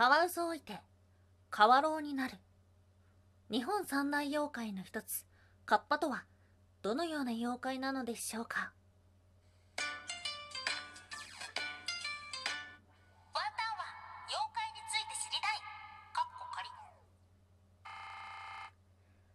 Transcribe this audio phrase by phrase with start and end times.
[0.00, 0.80] カワウソを置いて
[1.50, 2.38] カワロウになる。
[3.50, 5.26] 日本三大妖怪の一つ
[5.66, 6.24] カッパとは
[6.80, 8.72] どのような妖怪なのでしょうか。
[9.76, 9.86] ワンタン
[13.76, 13.84] は
[14.24, 15.60] 妖怪について知りたい。
[16.14, 16.64] かっこ仮。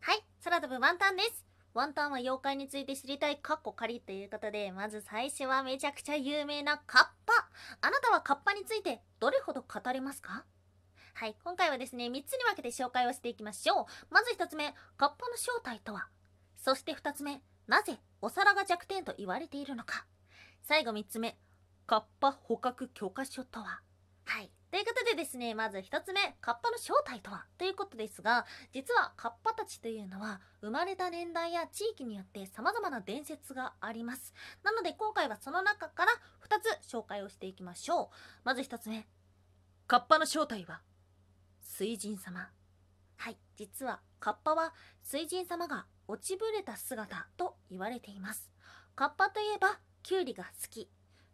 [0.00, 1.44] はい空飛ぶワンタンです。
[1.74, 7.41] ワンタンは妖怪について知りたいカッコ仮ということでまず最初はめちゃくちゃ有名なカッパ
[7.80, 10.44] あなたはカッパについてどれほど語れますか？
[11.14, 13.86] はい、今回はですね、3つに分けて紹介をしていきましょう。
[14.10, 16.08] まず1つ目、カッパの正体とは？
[16.56, 20.06] そして2つ目、なぜお皿が弱点と言われているのか？
[20.62, 21.36] 最後3つ目、
[21.86, 23.82] カッパ捕獲許可書とは？
[24.24, 24.50] はい。
[24.72, 27.44] ということでですね、まず1つ目、カッパの正体とは？
[27.58, 34.32] ということですが、実はカッパたちというのは、生まれた年代や地域によって様々な伝説があります。
[34.64, 36.12] なので今回はその中から
[36.48, 38.08] 2つ紹介をしていきましょう。
[38.44, 39.06] まず1つ目、
[39.86, 40.80] カッパの正体は、
[41.60, 42.48] 水神様。
[43.18, 48.50] はい、実はカッパは水神様が落ちぶれた姿と言われています。
[48.94, 50.88] カッパといえば、キュウリが好き。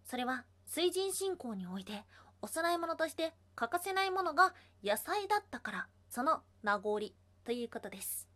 [0.04, 2.02] それは水神信仰において、
[2.40, 7.00] お供え物として欠かせないものが野菜だったからその名残
[7.44, 8.28] ということです。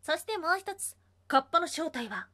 [0.00, 0.96] そしてもう一つ
[1.28, 2.28] カッパの正体は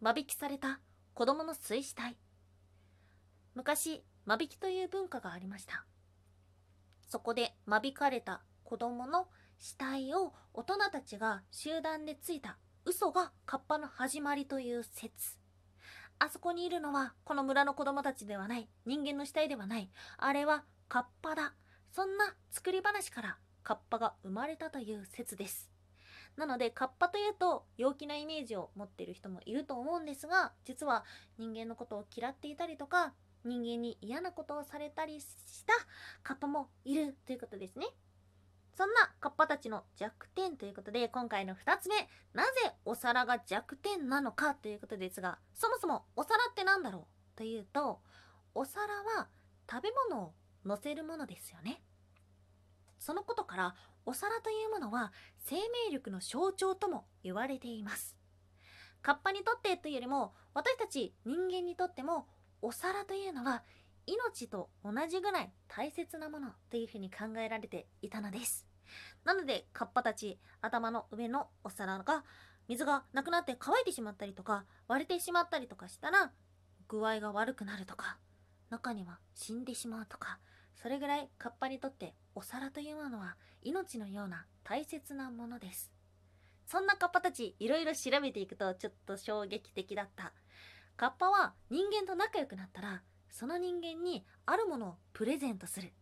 [0.00, 0.80] 間引きされた
[1.14, 2.16] 子供の水死体。
[3.54, 5.84] 昔間引きという文化がありました。
[7.08, 15.38] そこで間引かれた子供の死体を大人たちが集団でついた嘘がカッパの始まりという説。
[16.20, 18.68] あそこにいるのはこの村の子供たちではない。
[18.86, 19.90] 人間の死体ではない。
[20.16, 21.54] あれはカッパだ。
[21.92, 25.70] そんな作り話からカッパが生まれたという説です。
[26.36, 31.04] なのでカッパというと陽気なイメージを持っている人もいると思うんですが実は
[31.36, 33.12] 人間のことを嫌っていたりとか
[33.44, 35.26] 人間に嫌なことをされたりし
[35.66, 35.74] た
[36.22, 37.86] カッパもいるということですね。
[38.78, 41.96] そんなカッパたちの弱点ということで今回の2つ目
[42.32, 42.50] なぜ
[42.84, 47.98] お皿が弱点なのかということですがそもそもお皿って何だろうというと
[48.54, 49.26] お皿は
[49.68, 50.32] 食べ物を
[50.64, 51.82] 乗せるものですよね。
[53.00, 53.74] そのことから
[54.06, 55.12] お皿というものは
[55.44, 58.16] 生命力の象徴とも言われています。
[59.02, 62.28] カッパにとってというよりも私たち人間にとっても
[62.62, 63.64] お皿というのは
[64.06, 68.67] 命と同じぐらい大切なものというふうに考えられていたのです。
[69.24, 72.24] なのでカッパたち頭の上のお皿が
[72.68, 76.32] 水がなくなって乾いてしまったりとか割れてしまったりとかしたら
[76.88, 78.18] 具合が悪くなるとか
[78.70, 80.38] 中には死んでしまうとか
[80.80, 85.90] それぐらいカッパにとってお皿というものは命のような大切なものです。
[86.66, 90.32] そんなカッパたちいろいろ調べていくとちょっと衝撃的だった。
[90.96, 95.92] カッパは人間と仲良くなったらその人間にあるものをプレゼントする。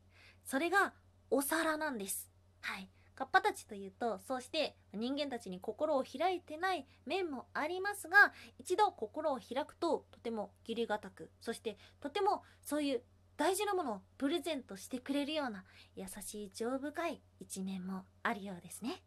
[0.44, 0.92] それが
[1.30, 2.28] お皿なんです。
[2.66, 2.88] はい。
[3.14, 13.02] カッパたちというとそうして人間たちに心を開いてない面もありますが一度心を開くととても義理がたくそしてとてもそういう
[13.38, 19.02] 大事なものをプレゼントしてくれるような優しい情深い一面もあるようですね。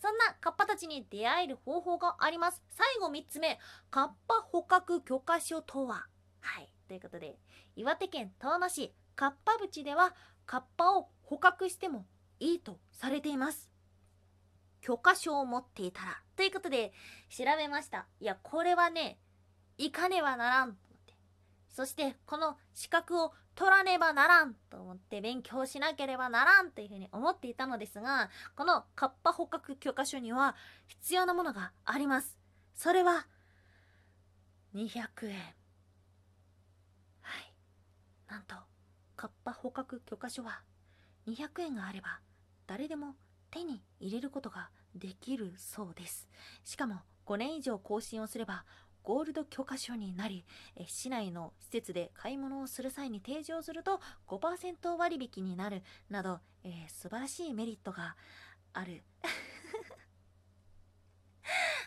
[0.00, 2.62] そんなカッパたちに出会える方法があります。
[2.70, 3.58] 最後3つ目
[3.90, 6.06] カッパ捕獲許可書とは。
[6.40, 6.72] はい。
[6.88, 7.38] ということで
[7.76, 10.14] 岩手県遠野市カッパ淵では
[10.44, 12.06] カッパを捕獲しても
[12.42, 13.70] いいとされています。
[14.80, 16.20] 許可証を持っていたら。
[16.34, 16.92] ということで
[17.30, 18.06] 調べました。
[18.20, 19.20] いやこれはね
[19.78, 21.14] 行かねばならんと思って。
[21.68, 30.56] そしてこの資格を取らねばならんと思って勉強しなければならんというふうに思っていたのですがこのカッパ捕獲許可書には
[30.88, 32.36] 必要なものがあります。
[32.74, 33.28] それは
[34.74, 35.36] 200円
[37.20, 37.54] はい。
[38.28, 38.56] なんと
[39.14, 40.62] カッパ捕獲許可書は
[41.28, 42.18] 200円があれば
[42.66, 43.14] 誰でも
[43.50, 46.28] 手に入れることができるそうです。
[46.64, 48.64] しかも5年以上更新をすれば
[49.02, 50.44] ゴールド許可証になり
[50.86, 58.16] 市内の施設で買い物をする際に提示をすると5%割引になるなど、えー、素晴らしいメリットが
[58.72, 59.02] ある。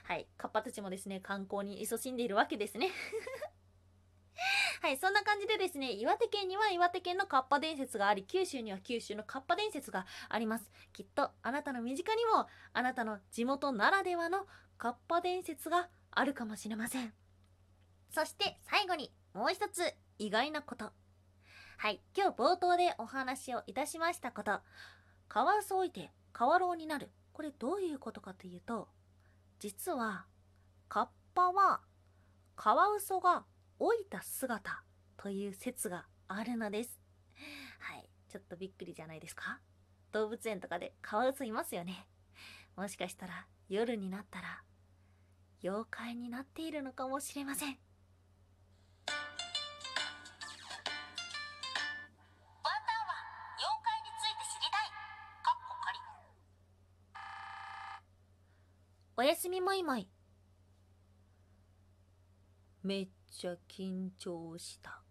[0.03, 2.91] はいカッパたちもですね観光に勤しんでいるわけですね。
[4.85, 10.69] はい、そんな感じでですね、岩手県には岩手県のカッパ伝説があり、九州には九州のカッパ伝説があります。
[10.93, 14.45] きっとあなたの身近にも、あなたの地元ならではの
[14.77, 17.11] カッパ伝説があるかもしれません。
[18.11, 20.91] そして最後にもう一つ意外なこと。
[21.77, 24.59] はい、今日冒頭でお話をいたしましたこと。
[25.27, 27.09] カワウソ置いてカワロウになる。
[27.33, 28.87] これどういうことかというと、
[29.57, 30.27] 実は
[30.89, 31.81] カッパは
[32.55, 33.45] カワウソが
[33.79, 34.83] 老いた姿
[35.17, 36.99] という説があるのです。
[37.79, 38.09] はい。
[38.29, 39.61] ちちょっとびっくりじゃないですか？
[40.11, 42.05] 動物園とかでカワウソいますよね。
[42.75, 44.61] もしかしたら夜になったら
[45.63, 47.69] 妖怪になっているのかもしれません。
[47.69, 49.15] ワンタン
[53.07, 53.15] は
[53.57, 54.91] 妖怪について知りたい。
[55.41, 55.75] かっこ
[59.15, 59.15] 仮。
[59.15, 60.09] おやすみもいもい
[62.85, 65.01] めっちゃ緊張した。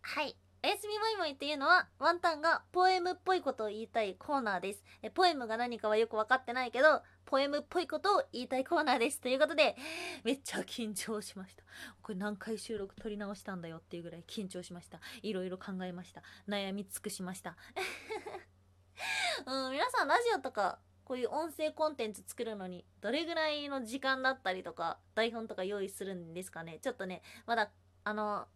[0.00, 0.34] はい。
[0.64, 4.82] おやすみもいもいっていうのはワンタンがポエムっぽいことを言いたいコーナーです。
[5.02, 9.20] えポエムが何かはよく分かってないけどポエムっぽいことを言いたいコーナーです。
[9.20, 9.76] ということで
[10.24, 11.62] めっちゃ緊張しました。
[12.00, 14.98] これ何回収録撮り直したんだよっていうぐらい緊張しました。
[15.20, 16.22] いろいろ考えました。
[16.48, 17.54] 悩み尽くしました。
[19.44, 26.78] うん皆さんラジオとかこういう音声コンテンツ作るのにどれぐらいの時間だったりとか台本とか用意するんですかね？
[26.80, 27.70] ちょっとねまだ
[28.04, 28.46] あの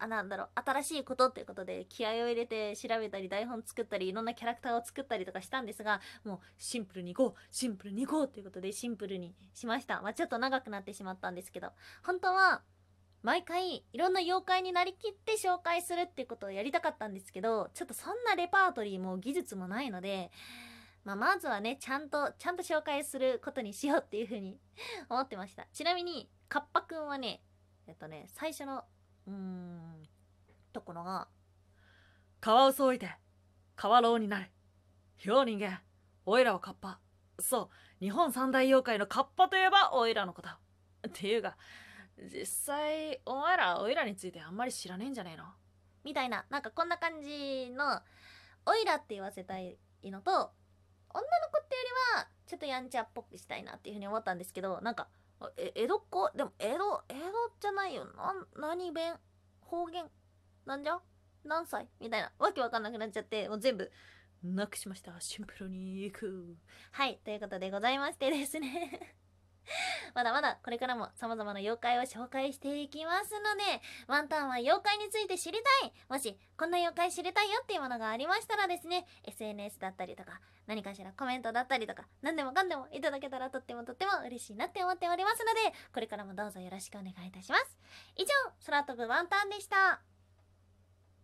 [0.00, 10.00] あなんだろう新しいことっていうことで気合を入れて調べたり台本作ったりいろんなキャラクターを作ったりとかしたんですがもうシンプルにいこうシンプルにいこうということでシンプルにしました。
[10.00, 11.70] まあちょっと長くなってしまったんですけど。
[12.04, 12.62] 本当は
[13.24, 20.30] 毎回いろんな妖怪になりきって紹介するっていうことをやりたかったんですけどちょっとそんなレパートリーも技術もないので
[21.08, 24.60] まあ、まずはね、ちゃんと、ちゃんと紹介することにしようっていうふうに
[25.08, 25.66] 思ってました。
[25.72, 27.42] ちなみに、カッパくんはね、
[27.86, 28.84] えっとね、最初の、
[29.26, 30.06] うーん、
[30.70, 31.28] ところが、
[32.40, 33.10] カワウソ置いて、
[33.74, 34.52] カワロウになれ。
[35.24, 35.80] よう人間、
[36.26, 37.00] おいらはカッパ。
[37.38, 40.50] そう、日本三大妖怪のカッパといえばおいらのこと。
[40.50, 41.56] っていうか、
[42.18, 45.54] 実際、お前らおいらについてあんまり知らねえんじゃねえの？
[46.04, 48.02] みたいな、なんかこんな感じの、
[48.66, 50.52] おいらって言わせたいのと、
[51.14, 51.82] 女の子ってよ
[52.14, 55.08] りはちょっとやんちゃっぽくしたいなっていうふうに思ったんですけどなんか
[55.56, 56.30] え江戸っ子？
[56.36, 57.20] でも江戸江戸
[57.60, 58.06] じゃないよ。
[58.06, 59.14] な何弁
[59.60, 60.04] 方言
[60.66, 60.98] なんじゃ？
[61.44, 61.88] 何歳？
[62.00, 62.32] みたいな。
[62.38, 63.90] わけわかんなくなっちゃってもう全部
[64.42, 65.14] なくしました。
[65.20, 66.56] シンプルにいく。
[66.90, 67.20] はい。
[67.24, 69.14] ということでございましてですね。
[70.14, 87.78] まだまだこれからも様々な妖怪を紹介していきますので、ワンタンは妖怪について知りたいもし、こんな妖怪知りたいよっていうものがありましたらですね、SNS だったりとか、何かしらコメントだったりとか、何でもかんでもいただけたらとってもとっても嬉しいなって思っておりますので、これからもどうぞよろしくお願いいたします。
[88.16, 88.28] 以上、
[88.66, 90.07] 空飛ぶワンタンでした。